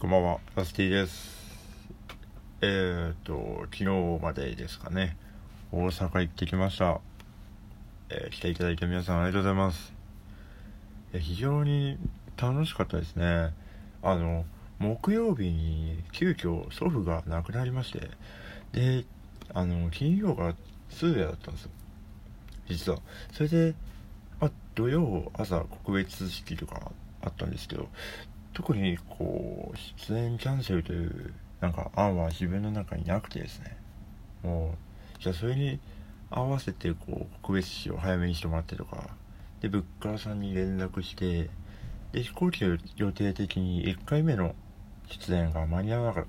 [0.00, 1.36] こんばんは、ラスティです。
[2.62, 5.18] えーと、昨日までですかね、
[5.72, 7.02] 大阪行ってきました。
[8.08, 9.92] えー来ていただいた皆さんありがとうございます。
[11.12, 11.98] え非常に
[12.38, 13.52] 楽しかったですね。
[14.02, 14.46] あの、
[14.78, 18.08] 木曜日に急遽祖父が亡くなりまして、
[18.72, 19.04] で、
[19.52, 20.54] あの、金曜が
[20.88, 21.70] 通夜だったんですよ。
[22.68, 22.98] 実は。
[23.32, 23.74] それで、
[24.40, 26.90] まあ、土曜朝告別式とか
[27.20, 27.90] あったんですけど、
[28.52, 33.76] 特にこう出演キャンセルというなんか案は自分の中になくてですね。
[34.42, 34.74] も
[35.18, 35.78] うじゃあそれに
[36.30, 39.08] 合わせてこう告別式を早めにしてもらってとか。
[39.60, 41.50] でブッカーさんに連絡して
[42.12, 44.54] で飛行機の予定的に1回目の
[45.06, 46.26] 出演が間に合わなか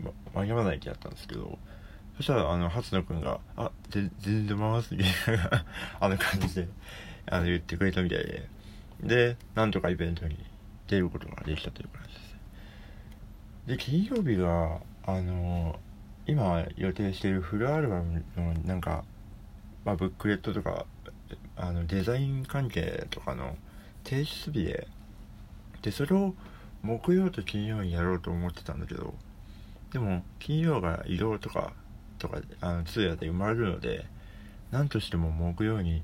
[0.00, 1.58] ま間に合わないってやったんですけど。
[2.16, 5.64] そしたらあの初野くんが「あ全全然回す」みたいな
[5.98, 6.68] あの感じで
[7.26, 8.48] あの言ってくれたみたいで。
[9.02, 10.38] でなんとかイベントに
[10.88, 12.34] 出ることができたという感じです
[13.66, 15.78] で金曜日があの
[16.26, 19.04] 今予定しているフルアルバムのなんか、
[19.84, 20.86] まあ、ブックレットとか
[21.56, 23.56] あのデザイン関係とかの
[24.04, 24.88] 提出日で
[25.82, 26.34] でそれを
[26.82, 29.14] 木曜と金曜にやろうと思ってたんだけど
[29.92, 31.72] でも金曜が移動とか
[32.18, 34.06] とかあの通夜で生まれるので
[34.70, 36.02] 何としても木曜に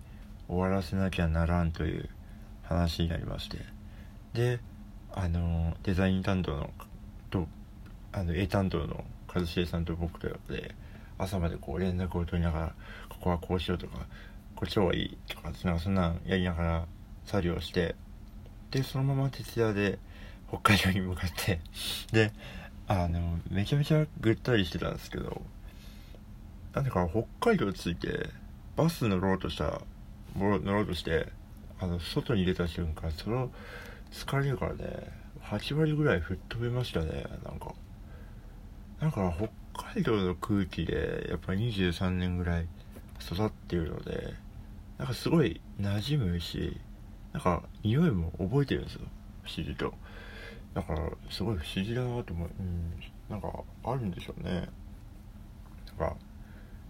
[0.49, 2.09] 終わらせなきゃならんという
[2.63, 3.59] 話になりまして。
[4.33, 4.61] で
[5.13, 6.71] あのデザイン担当の
[7.31, 7.47] と
[8.13, 10.75] あの絵担当の一茂さんと僕とで
[11.19, 12.75] 朝までこう連絡を取りながら
[13.09, 13.99] ここはこうしようとか
[14.57, 16.87] こっちの方がいいとかなんかそんなんやりながら
[17.25, 17.95] 作業して
[18.71, 19.99] でそのまま徹夜で
[20.49, 21.61] 北海道に向かって
[22.13, 22.33] で
[22.89, 25.43] あのめちゃめちゃぐったりしてたんですけど
[26.75, 28.29] なんでか北海道着いて
[28.77, 29.81] バス乗ろうとした
[30.37, 31.29] 乗ろうとして
[31.81, 33.51] あの外に出た瞬間その
[34.13, 35.21] 疲れるからね。
[35.43, 37.25] 8割ぐらい吹っ飛びましたね。
[37.45, 37.75] なんか。
[39.01, 39.49] なんか北
[39.93, 42.69] 海道の空気でやっぱ23年ぐらい
[43.21, 44.35] 育っているので
[44.99, 46.79] なんかすごい馴染むし
[47.33, 49.01] なんか匂いも覚えてるんですよ。
[49.43, 49.95] 不思議と。
[50.75, 52.51] だからすごい不思議だなと思う。
[52.59, 52.93] うん。
[53.31, 53.49] なんか
[53.85, 54.69] あるんでしょうね。
[55.99, 56.17] なんか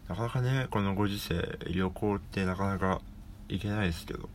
[0.09, 3.01] なかなかねこのご時世旅行ってなかなか
[3.49, 4.29] 行けないですけど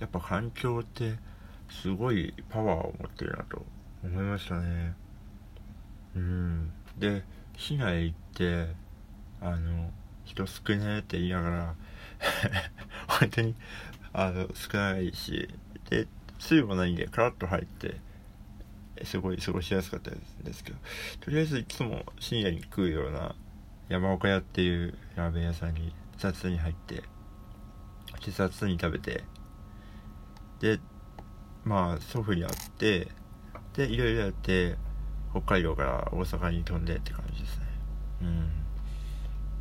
[0.00, 1.16] やっぱ環境って
[1.80, 3.64] すごいパワーを持ってるなと
[4.04, 4.94] 思いましたね。
[6.14, 6.72] うん。
[6.98, 7.24] で
[7.56, 8.74] 市内行って
[9.40, 9.90] あの
[10.24, 11.74] 人少ねえって言いながら
[13.08, 13.54] 本当に
[14.12, 15.48] あの少ないし
[15.90, 16.06] で
[16.38, 18.00] 水もないんでカラッと入って
[19.04, 20.78] すごい過ごしやすかったんですけど
[21.20, 23.34] とりあえずいつも深夜に食うような
[23.88, 27.02] 山岡屋っていうラーメン屋さんに雑に入って
[28.24, 29.24] で雑に食べて
[30.60, 30.78] で
[31.64, 33.08] まあ祖父に会って
[33.74, 34.76] でいろいろやって
[35.30, 37.66] 北海道から大阪に飛んでって感じですね。
[38.22, 38.50] うん。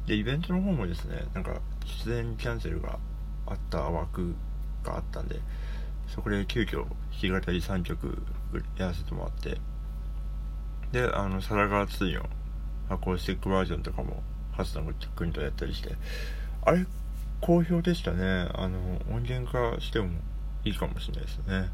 [0.05, 1.61] でイベントの方もですねなんか
[2.03, 2.97] 出演キャンセルが
[3.45, 4.35] あった枠
[4.83, 5.39] があったんで
[6.07, 8.21] そこで急遽弾き語り3曲
[8.77, 9.57] やらせてもらって
[10.91, 12.25] であのサラガー2の
[12.89, 14.83] アコースティックバージョンとかも初野
[15.15, 15.95] 君とやったりして
[16.65, 16.85] あれ
[17.39, 18.49] 好評でしたね。
[18.53, 18.77] あの
[19.09, 20.09] 音源化しても
[20.63, 21.69] いいかもしれないですね。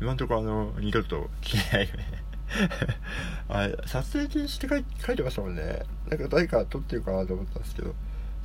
[0.00, 2.24] 今のところあの二度と消えないよね。
[3.48, 5.82] あれ撮影禁止って書い書いてましたもんね。
[6.08, 7.94] なんか誰か撮ってるかなと思ったんですけど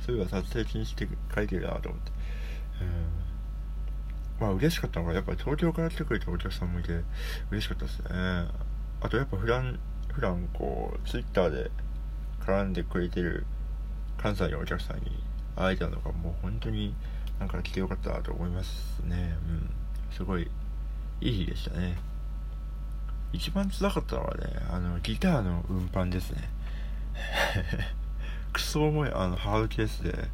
[0.00, 2.12] そういえば撮影禁止って書いてるなと思って。
[2.80, 3.24] うん。
[4.40, 7.00] まあ嬉しかったのがやっぱり東京から来てくれたお客さんもいて
[7.50, 8.08] 嬉しかったですね。
[9.00, 9.78] あとやっぱ普段
[10.12, 11.70] 普段こうツイッターで
[12.40, 13.46] 絡んでくれてる
[14.18, 15.22] 関西のお客さんに
[15.56, 16.94] 会えたのがもう本当に
[17.38, 19.36] なんか来てよかったなと思いますね。
[19.48, 19.70] うん。
[20.10, 20.50] すごい
[21.20, 21.96] いい日でしたね。
[23.32, 26.48] 一番辛かったのはねあのギターの運搬ですね。
[28.52, 30.28] クソ重いあのハードケースで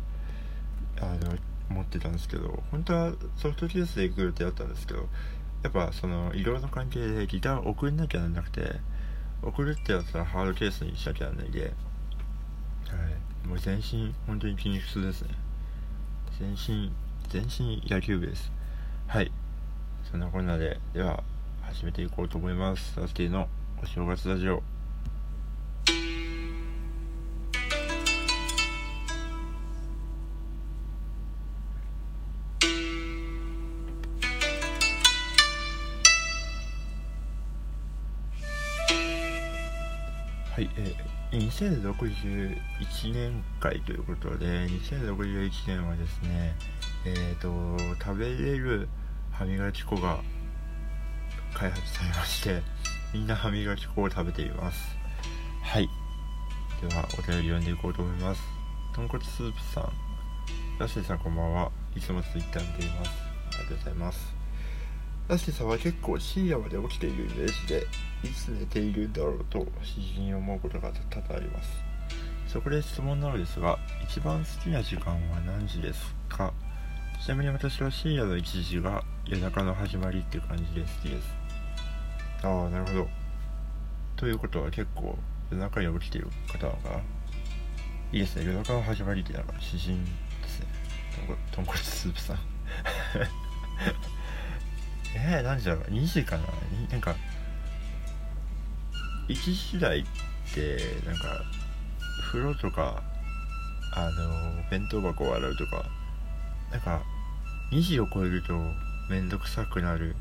[1.01, 1.37] あの
[1.71, 5.09] 持ってたんですけど本当はソフトケースで行く予定だったんですけど
[5.63, 8.81] やっぱその色の関係でギターを送んなきゃなんなくて
[9.43, 11.69] 送るってやったらハードケースにしなきゃなんないで、は
[13.45, 15.35] い、もう全身本当に筋肉痛ですね。
[16.39, 16.93] 全身
[17.29, 18.51] 全身野球部です。
[19.07, 19.33] はい。
[20.11, 21.23] そんなこんなででは
[21.63, 22.95] 始めていこうと思います。
[22.95, 23.47] サスティの
[23.81, 24.55] お正月ラジオ。
[40.51, 46.57] はい、えー、2061年会ということで2061年はですね
[47.07, 48.89] えっ、ー、と食べれる
[49.41, 50.21] 歯磨き粉が
[51.55, 52.61] 開発されまして
[53.15, 54.95] みんな歯磨き粉を食べています。
[55.63, 55.89] はい。
[56.87, 58.43] ではお便り読んでいこうと思います。
[58.95, 59.85] 豚骨スープさん。
[60.79, 61.71] ラッシーさんこんばんは。
[61.97, 63.11] いつもツイッター見ています。
[63.13, 64.35] ありがとうございます。
[65.29, 67.87] ラッシーさんは結構深夜まで起きているイメージで
[68.23, 71.71] いつ寝ているんだろうと詩人に思うことが多々あります。
[72.47, 76.53] そこで質問なのですが一番好きな時間は何時ですか？
[77.21, 81.29] ちなみに私は深夜の1時が夜中の始まりっていう感じで好きです。
[82.43, 83.09] ああなるほど。
[84.17, 85.19] ということは結構
[85.51, 86.75] 夜中に起きてる方が
[88.11, 88.47] いいですね。
[88.47, 90.11] 夜中の始まりってなんか詩人で
[90.49, 90.67] すね。
[91.53, 92.39] 豚骨スープさん。
[95.15, 95.85] えー、何時だろう。
[95.91, 96.45] 2時かな。
[96.91, 97.15] なんか
[99.29, 99.35] 1
[99.73, 100.05] 時台っ
[100.55, 101.43] てなんか
[102.31, 103.03] 風呂とか
[103.95, 105.85] あの弁当箱を洗うとか
[106.71, 107.03] なんか
[107.71, 108.55] 2時を超えると
[109.09, 110.17] 面倒くさくなる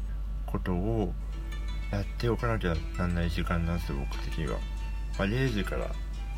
[0.46, 1.13] ことを
[1.92, 4.60] やっておかなきゃなんない時間なんですよ僕的には、
[5.18, 5.88] まあ、0時から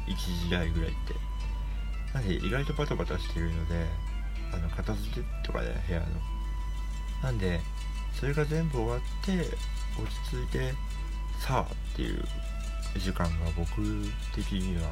[0.08, 1.32] 1時台ぐらいって。
[2.14, 3.86] なんで意外とバタバタしてるので
[4.54, 6.06] あの片付けとかで部屋の。
[7.24, 7.60] なんで
[8.20, 9.40] それが全部終わって
[10.02, 10.74] 落ち着いて
[11.40, 12.24] さあっていう
[12.98, 13.82] 時間が僕
[14.36, 14.92] 的には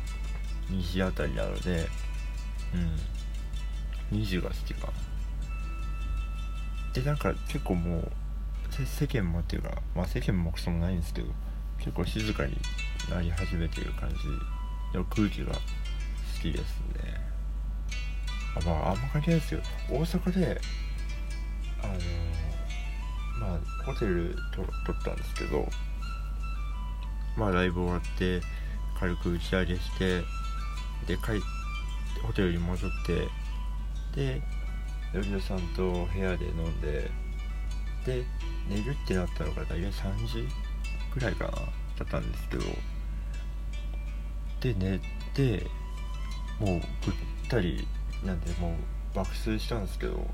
[0.70, 1.88] 2時あたりなので
[4.12, 4.20] うん。
[4.20, 4.94] 2時が好きかな。
[6.94, 8.12] でなんか結構もう
[8.86, 11.28] 世間もっていうかまあ世間もクソもないんですけど
[11.78, 12.58] 結構静かに
[13.10, 15.60] なり始めてる感じの空気が好
[16.42, 17.20] きですね。
[18.56, 19.62] あまああんま関係ないですよ。
[19.90, 20.62] 大阪で
[21.82, 21.94] あの
[23.40, 25.68] まあホテルと撮ったんですけど
[27.38, 28.42] まあライブ終わって
[29.00, 30.22] 軽く打ち上げして
[31.08, 31.42] で帰って
[32.22, 33.28] ホテルに戻って
[34.16, 34.42] で
[35.14, 37.10] よりさんと部屋で飲んで
[38.06, 38.24] で
[38.70, 40.48] 寝るってなったのが大体3時
[41.14, 41.60] ぐらいかなだ
[42.04, 42.64] ったんですけど
[44.62, 45.00] で寝
[45.34, 45.66] て
[46.60, 46.82] もうぐっ
[47.50, 47.88] たり
[48.24, 48.76] なんでも
[49.14, 50.26] う爆睡したんですけど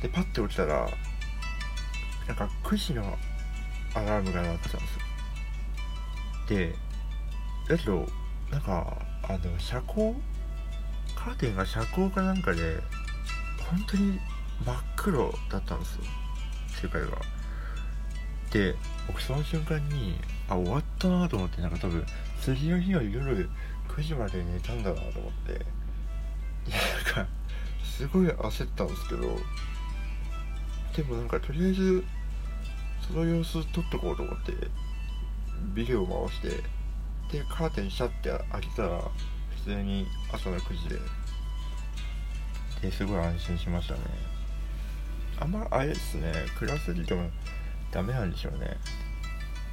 [0.00, 0.88] でパッて起きたら
[2.28, 3.16] なんか9時の
[3.94, 6.74] アラームが鳴ってたんですよで
[7.68, 8.06] だけど
[8.50, 10.14] なんかあの遮光
[11.16, 12.80] カーテンが遮光かなんかで
[13.70, 14.18] 本当に
[14.64, 16.02] 真っ黒だったんですよ。
[16.82, 17.08] 世界が。
[18.50, 18.74] で
[19.06, 20.18] 僕その瞬間に
[20.48, 22.04] あ終わったなと思ってなんか多分
[22.40, 23.50] 次の日の夜
[23.88, 25.52] 9時まで寝たんだなと思って。
[25.52, 26.76] いや
[27.14, 27.30] なんか
[27.84, 29.38] すごい焦ったんですけど。
[30.96, 32.04] でもなんかとりあえず
[33.06, 34.52] その様子撮っとこうと思って
[35.74, 36.48] ビデオ回して
[37.30, 39.00] でカーテンシャッて開けたら
[39.64, 40.96] 普通に朝の9時で。
[42.80, 44.00] ですごい安心しましたね。
[45.40, 47.30] あんまあれですね暗すぎても
[47.92, 48.76] ダメなんでしょうね。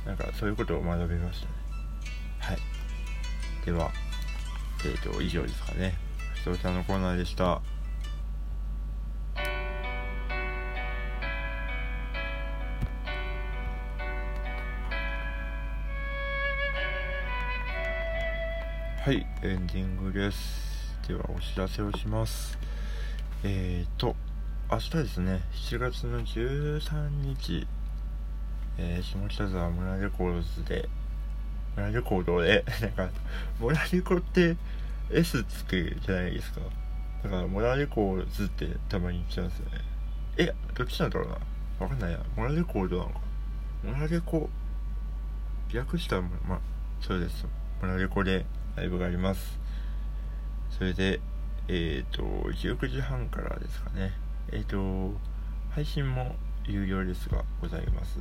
[0.06, 1.52] なんかそういうことを学びましたね。
[2.40, 2.57] はい。
[3.66, 3.92] では
[4.86, 5.96] えっ、ー、と以上ですかね。
[6.44, 7.62] ふとさんのコーナーでした。
[19.06, 20.98] はいエンディングです。
[21.07, 22.57] ではお知らせをします。
[23.43, 24.15] えっ、ー、と
[24.71, 27.67] 明日ですね7月の13日
[28.77, 30.89] えー、下北沢村レコードズで、
[31.75, 33.09] 村レコードで、なんか、
[33.59, 34.57] 村レコって
[35.09, 36.59] S つくじゃないですか。
[37.23, 39.71] だから、村レコーズってたまに言っちゃうんですよね。
[40.37, 41.37] え、どっちなんだろうな。
[41.80, 42.19] わかんないや。
[42.35, 43.19] 村レコードなのか。
[43.83, 44.49] 村レコ、
[45.71, 46.59] 略したら、ま、
[46.99, 47.45] そうです。
[47.81, 49.57] 村レコでライブがあります。
[50.69, 51.21] それで、
[51.68, 54.12] えっ、ー、と、19時半からですかね。
[54.52, 55.18] えっ、ー、と、
[55.72, 58.19] 配信も有料ですがございます。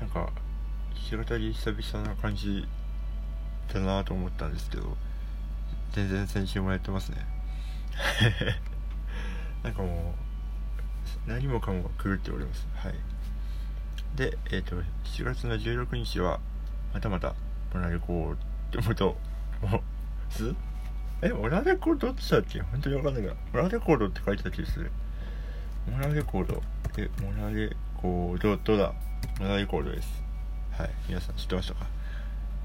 [0.00, 0.30] なんか
[1.10, 2.66] 弾き語り久々な感じ
[3.72, 4.96] だなと思ったんですけど
[5.92, 7.18] 全然先週もやってますね
[9.62, 10.14] なんかも
[11.26, 12.94] う何もかもが狂っておりますはい
[14.16, 16.40] でえっ、ー、と7月の16日は
[16.94, 17.34] またまた
[17.74, 18.36] モナレコー
[18.70, 19.16] ドと
[19.62, 19.82] も
[20.30, 20.54] す？
[21.22, 22.60] えモナレコードどっちだっけ？
[22.60, 24.90] 本当にわかんないけどモナレコードって書いてた気がする
[25.90, 26.62] モナレコード
[26.96, 28.92] えモナレコードどうだ
[29.40, 30.22] モナレコードです。
[30.72, 30.90] はい。
[31.08, 31.86] 皆さん知ってましたか？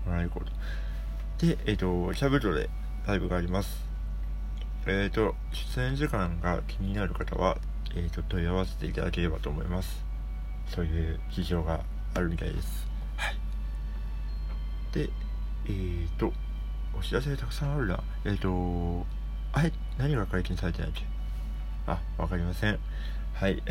[0.06, 1.48] モナレコード。
[1.48, 2.70] で、えっ、ー、と、シャブトで
[3.08, 3.84] ライブがあります。
[4.86, 7.58] えっ、ー、と、出演時間が気になる方は、
[7.96, 10.06] えっ、ー、と、問い合わせていただければと思います。
[10.68, 11.82] そういう事情が
[12.14, 12.88] あるみたいです。
[13.18, 13.36] はい。
[14.94, 15.10] で、
[15.68, 16.32] えっ、と、
[16.98, 18.04] お知らせたくさんあるな。
[18.26, 19.06] えっ、と、
[19.52, 21.04] あれ、何が解禁されてないっけ？
[21.88, 22.80] あ、わかりません。
[23.34, 23.62] はい。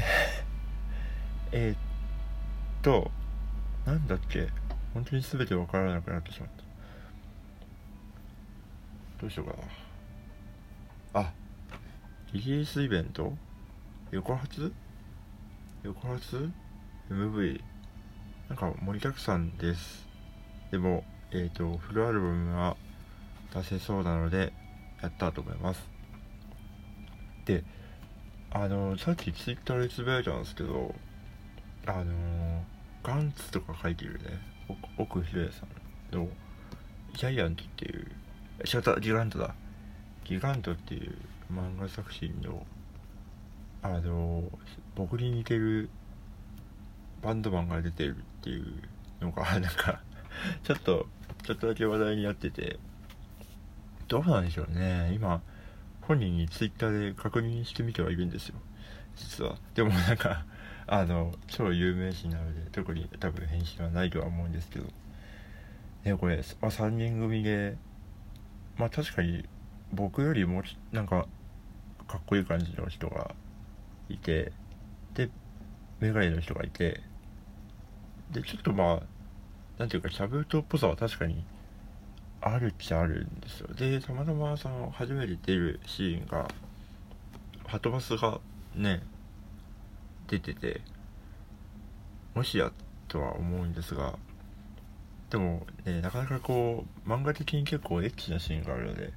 [1.53, 3.11] えっと、
[3.87, 4.49] なんだっけ？
[4.95, 6.63] 本当に全て分からなくなってしまった。
[9.21, 9.57] どうしようか
[11.15, 11.21] な。
[11.21, 11.33] あ
[12.33, 13.37] リリースイベント？
[14.11, 14.73] 横発？
[15.83, 16.51] 横発
[17.11, 17.61] ？MV
[18.49, 20.07] なんか盛りだくさんです。
[20.71, 22.77] でもえっ、ー、とフルアルバムは
[23.55, 24.53] 出せそうなので
[25.03, 25.89] やったと思います。
[27.45, 27.65] で
[28.51, 30.95] あのさっきツイッターでつぶやいたんですけど
[31.87, 32.65] あの
[33.03, 34.53] ガンツとか書いてるね。
[34.97, 35.67] 奥ひろやさ
[36.13, 36.29] んの。
[37.15, 38.07] ジャイアントっていう
[38.65, 39.55] シャタギガントだ。
[40.25, 41.17] ギガントっていう
[41.53, 42.65] 漫画作品の
[43.83, 44.45] あの
[44.95, 45.91] 僕に似てる
[47.21, 48.65] バンドマンが出てるっていう
[49.21, 50.01] のがなんか
[50.63, 51.07] ちょっと
[51.43, 52.79] ちょっとだけ話題になってて。
[54.13, 55.11] どうなんでしょうね。
[55.15, 55.41] 今
[56.03, 58.57] 本人にツイッターで確認してみてはいるんですよ。
[59.17, 59.57] 実は。
[59.75, 60.45] でもなんか
[60.87, 64.85] あの超有名人なので特に多分返信はないとは思うんですけど。
[66.05, 67.79] ねこれ、まあ、3人組で
[68.77, 69.49] まあ確かに
[69.95, 71.27] 僕よりもなんか
[72.07, 73.35] かっこいい感じの人が
[74.11, 74.53] いて
[75.15, 75.31] で
[76.01, 77.01] メガネの人がいて
[78.31, 79.03] でちょっとまあ
[79.79, 81.47] なんていうかシャブートっぽさは確かに
[82.43, 83.69] あるっちゃあるんですよ。
[83.75, 86.49] でたまたまその初めて出るシーンが
[87.67, 88.41] ハトバスが
[88.75, 89.03] ね
[90.29, 90.81] 出てて
[92.35, 92.73] もしや
[93.09, 94.19] とは思うんですが
[95.31, 99.13] でもねなかなかこう漫画的に結構エッチなシーンがあるので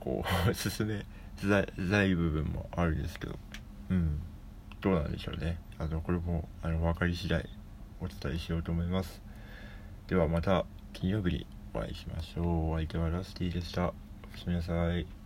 [0.00, 1.06] こう 進め
[1.38, 3.38] づらい部分もあるんですけど
[3.90, 4.20] うん。
[4.80, 5.58] どうなんでしょうね。
[5.78, 7.48] あのこれもあの分かり次第
[8.00, 9.20] お伝えしようと思います。
[10.06, 11.57] ではまた金曜日に。
[11.78, 12.76] お会いしましょう。
[12.76, 13.82] 相手はラスティでした。
[13.82, 13.92] おや
[14.36, 15.17] すみなさい。